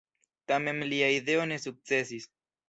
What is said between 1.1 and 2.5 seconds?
ideo ne sukcesis.